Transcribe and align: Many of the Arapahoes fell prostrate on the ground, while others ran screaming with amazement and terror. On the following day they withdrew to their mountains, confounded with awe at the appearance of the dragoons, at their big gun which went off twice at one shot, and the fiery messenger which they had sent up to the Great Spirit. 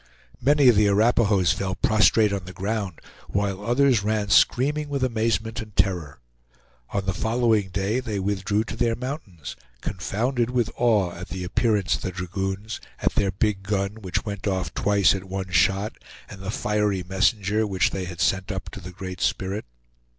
Many 0.41 0.67
of 0.67 0.75
the 0.75 0.87
Arapahoes 0.87 1.53
fell 1.53 1.75
prostrate 1.75 2.33
on 2.33 2.45
the 2.45 2.53
ground, 2.53 2.99
while 3.29 3.63
others 3.63 4.01
ran 4.01 4.29
screaming 4.29 4.89
with 4.89 5.03
amazement 5.03 5.61
and 5.61 5.75
terror. 5.75 6.19
On 6.89 7.05
the 7.05 7.13
following 7.13 7.69
day 7.69 7.99
they 7.99 8.17
withdrew 8.19 8.63
to 8.63 8.75
their 8.75 8.95
mountains, 8.95 9.55
confounded 9.81 10.49
with 10.49 10.71
awe 10.75 11.11
at 11.11 11.27
the 11.29 11.43
appearance 11.43 11.97
of 11.97 12.01
the 12.01 12.11
dragoons, 12.11 12.81
at 12.97 13.13
their 13.13 13.29
big 13.29 13.61
gun 13.61 13.97
which 14.01 14.25
went 14.25 14.47
off 14.47 14.73
twice 14.73 15.13
at 15.13 15.25
one 15.25 15.49
shot, 15.51 15.93
and 16.27 16.41
the 16.41 16.49
fiery 16.49 17.03
messenger 17.07 17.67
which 17.67 17.91
they 17.91 18.05
had 18.05 18.19
sent 18.21 18.51
up 18.51 18.71
to 18.71 18.79
the 18.81 18.89
Great 18.91 19.21
Spirit. 19.21 19.65